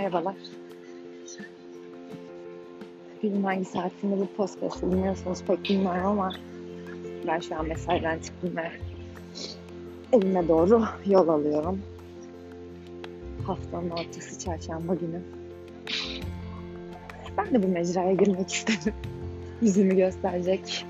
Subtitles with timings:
[0.00, 0.34] Merhabalar.
[3.22, 6.32] Günün hangi saatinde bu podcast dinliyorsanız pek bilmiyorum ama
[7.26, 8.70] ben şu an mesaiden çıktım ve
[10.12, 11.82] evime doğru yol alıyorum.
[13.46, 15.22] Haftanın ortası çarşamba günü.
[17.36, 18.94] Ben de bu mecraya girmek istedim.
[19.62, 20.86] Yüzümü gösterecek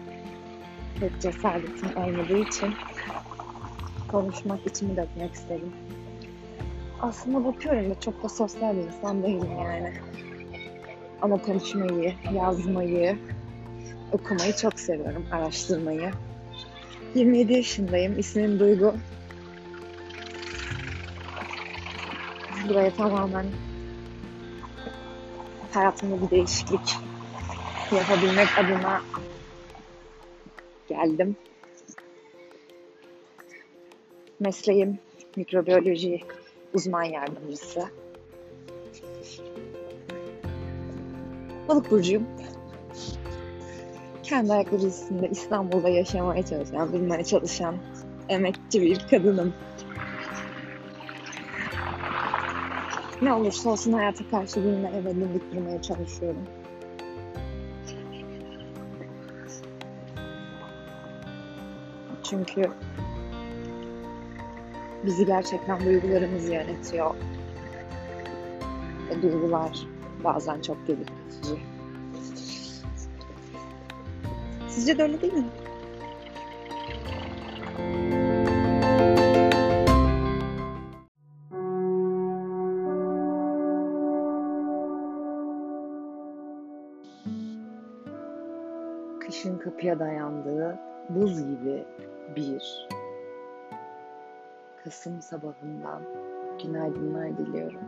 [1.01, 2.75] pek cesaretim olmadığı için
[4.11, 5.73] konuşmak, içimi dökmek istedim.
[7.03, 9.93] Aslında bakıyorum da çok da sosyal bir insan değilim yani.
[11.23, 13.19] Ama konuşmayı, yazmayı,
[14.13, 16.13] okumayı çok seviyorum, araştırmayı.
[17.15, 18.95] 27 yaşındayım, ismim Duygu.
[22.69, 23.47] Buraya tamamen
[25.71, 26.97] hayatımda bir değişiklik
[27.93, 29.03] yapabilmek adına
[30.89, 31.37] geldim.
[34.41, 34.99] Mesleğim
[35.37, 36.21] mikrobiyoloji
[36.75, 37.85] uzman yardımcısı.
[41.69, 42.27] Balık burcuyum.
[44.23, 47.77] Kendi ayakları üstünde İstanbul'da yaşamaya çalışan, bilmeye çalışan
[48.29, 49.55] emekçi bir kadınım.
[53.23, 56.47] Ne olursa olsun hayata karşı bilme ve biriktirmeye çalışıyorum.
[62.23, 62.71] Çünkü
[65.07, 67.15] bizi gerçekten duygularımız yönetiyor.
[69.11, 69.87] Ve duygular
[70.25, 71.61] bazen çok delirtici.
[74.69, 75.45] Sizce de öyle değil mi?
[89.21, 91.85] Kışın kapıya dayandığı buz gibi
[92.37, 92.89] bir
[94.85, 96.03] Kasım sabahından
[96.63, 97.81] günaydınlar diliyorum.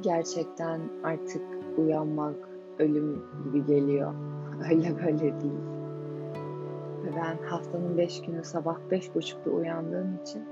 [0.00, 1.42] Gerçekten artık
[1.78, 2.34] uyanmak
[2.78, 4.14] ölüm gibi geliyor.
[4.70, 5.60] Öyle böyle değil.
[7.16, 10.44] Ben haftanın beş günü sabah beş buçukta uyandığım için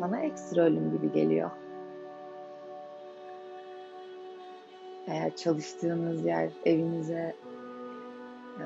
[0.00, 1.50] bana ekstra ölüm gibi geliyor.
[5.06, 7.34] Eğer çalıştığınız yer evinize
[8.58, 8.64] e,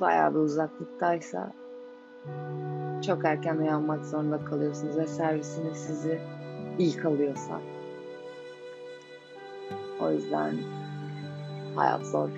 [0.00, 1.52] bayağı bir uzaklıktaysa
[3.06, 6.20] çok erken uyanmak zorunda kalıyorsunuz ve servisiniz sizi
[6.78, 7.60] ilk alıyorsa.
[10.00, 10.54] O yüzden
[11.74, 12.28] hayat zor.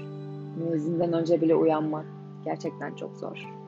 [0.57, 2.07] Müezzinden önce bile uyanmak
[2.45, 3.59] gerçekten çok zor.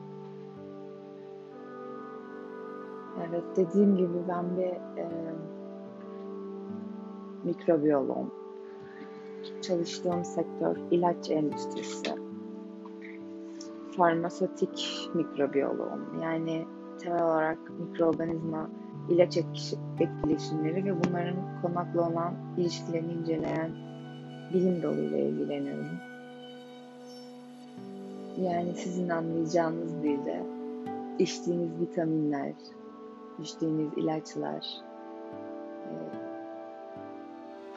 [3.29, 5.09] Evet dediğim gibi ben bir e,
[7.43, 8.31] mikrobiyoloğum.
[9.61, 12.30] Çalıştığım sektör ilaç endüstrisi.
[13.97, 16.21] Farmasötik mikrobiyoloğum.
[16.21, 16.65] Yani
[16.99, 18.69] temel olarak mikroorganizma
[19.09, 19.37] ilaç
[19.99, 23.71] etkileşimleri ve bunların konaklı olan ilişkilerini inceleyen
[24.53, 25.97] bilim dalıyla ilgileniyorum.
[28.37, 30.43] Yani sizin anlayacağınız dilde
[31.19, 32.53] içtiğiniz vitaminler,
[33.39, 34.65] içtiğiniz ilaçlar,
[35.85, 35.93] e,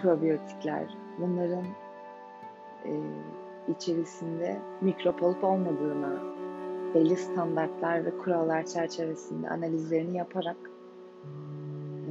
[0.03, 1.65] probiyotikler, bunların
[2.85, 2.93] e,
[3.69, 6.23] içerisinde mikrop olup olmadığına
[6.95, 10.57] belli standartlar ve kurallar çerçevesinde analizlerini yaparak
[12.07, 12.11] e,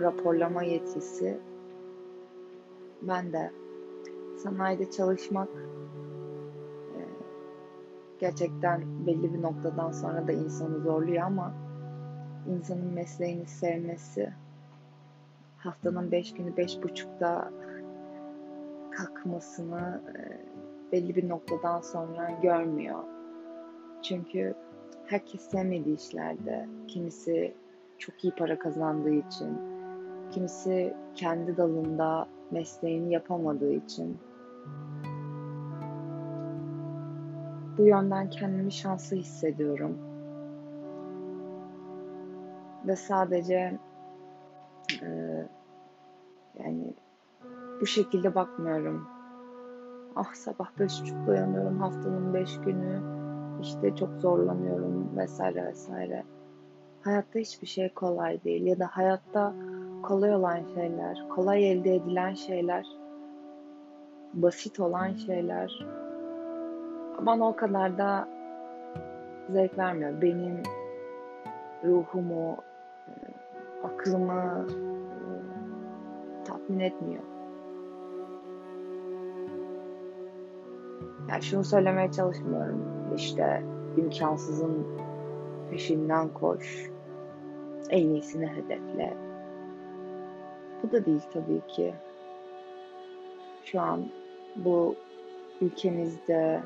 [0.00, 1.38] raporlama yetkisi
[3.02, 3.52] ben de
[4.36, 5.48] sanayide çalışmak
[6.94, 6.98] e,
[8.18, 11.54] gerçekten belli bir noktadan sonra da insanı zorluyor ama
[12.48, 14.32] insanın mesleğini sevmesi
[15.58, 17.50] haftanın beş günü beş buçukta
[18.96, 20.40] kalkmasını e,
[20.92, 23.04] belli bir noktadan sonra görmüyor.
[24.02, 24.54] Çünkü
[25.06, 27.54] herkes sevmediği işlerde, kimisi
[27.98, 29.58] çok iyi para kazandığı için,
[30.30, 34.18] kimisi kendi dalında mesleğini yapamadığı için
[37.78, 39.98] bu yönden kendimi şanslı hissediyorum.
[42.86, 43.78] Ve sadece
[45.02, 45.08] e,
[46.58, 46.94] yani
[47.80, 49.08] bu şekilde bakmıyorum
[50.16, 53.00] ah sabah beş buçukta uyanıyorum haftanın beş günü
[53.62, 56.24] işte çok zorlanıyorum vesaire vesaire.
[57.02, 59.54] Hayatta hiçbir şey kolay değil ya da hayatta
[60.02, 62.86] kolay olan şeyler, kolay elde edilen şeyler,
[64.34, 65.86] basit olan şeyler
[67.26, 68.28] bana o kadar da
[69.50, 70.22] zevk vermiyor.
[70.22, 70.62] Benim
[71.84, 72.56] ruhumu,
[73.84, 74.66] aklımı
[76.44, 77.33] tatmin etmiyor.
[81.28, 82.84] Yani şunu söylemeye çalışmıyorum.
[83.16, 83.62] İşte
[83.96, 84.86] imkansızın
[85.70, 86.90] peşinden koş.
[87.90, 89.16] En iyisini hedefle.
[90.82, 91.94] Bu da değil tabii ki.
[93.64, 94.08] Şu an
[94.56, 94.94] bu
[95.60, 96.62] ülkemizde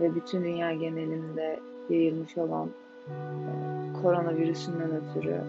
[0.00, 1.60] ve bütün dünya genelinde
[1.90, 2.68] yayılmış olan
[3.08, 3.12] e,
[4.02, 5.40] koronavirüsünden ötürü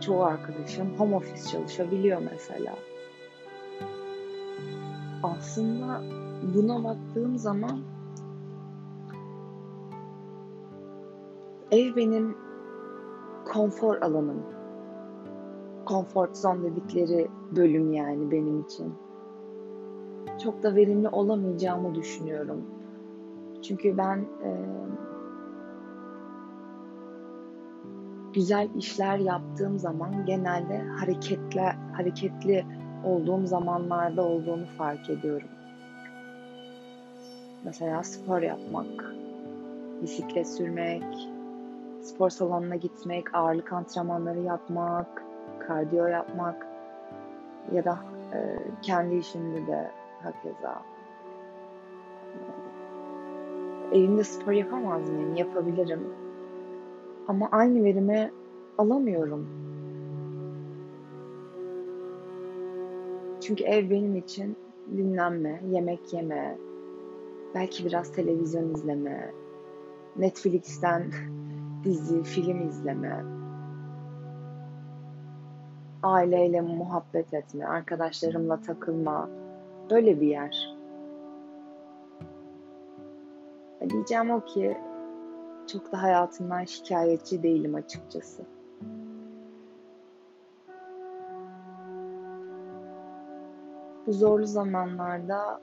[0.00, 2.74] çoğu arkadaşım home office çalışabiliyor mesela.
[5.22, 6.02] Aslında
[6.54, 7.80] buna baktığım zaman
[11.70, 12.36] ev benim
[13.52, 14.42] konfor alanım.
[15.86, 18.94] Comfort zone dedikleri bölüm yani benim için.
[20.44, 22.62] Çok da verimli olamayacağımı düşünüyorum.
[23.62, 24.50] Çünkü ben e,
[28.34, 31.60] güzel işler yaptığım zaman genelde hareketli
[31.92, 32.66] hareketli
[33.04, 35.48] olduğum zamanlarda olduğunu fark ediyorum.
[37.66, 39.14] Mesela spor yapmak,
[40.02, 41.02] bisiklet sürmek,
[42.02, 45.24] spor salonuna gitmek, ağırlık antrenmanları yapmak,
[45.66, 46.66] kardiyo yapmak
[47.72, 47.98] ya da
[48.34, 49.90] e, kendi işimde de
[50.22, 50.82] hakeza.
[53.92, 55.36] Evimde spor yapamaz mıyım?
[55.36, 56.00] Yapabilirim.
[57.28, 58.32] Ama aynı verimi
[58.78, 59.48] alamıyorum.
[63.40, 64.56] Çünkü ev benim için
[64.96, 66.56] dinlenme, yemek yeme,
[67.54, 69.32] belki biraz televizyon izleme,
[70.16, 71.10] Netflix'ten
[71.84, 73.24] dizi, film izleme,
[76.02, 79.30] aileyle muhabbet etme, arkadaşlarımla takılma,
[79.90, 80.76] böyle bir yer.
[83.90, 84.76] Diyeceğim o ki
[85.66, 88.42] çok da hayatımdan şikayetçi değilim açıkçası.
[94.06, 95.60] Bu zorlu zamanlarda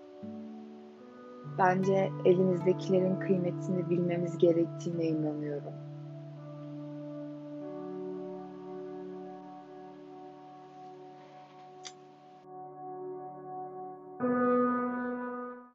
[1.57, 5.73] bence elimizdekilerin kıymetini bilmemiz gerektiğine inanıyorum.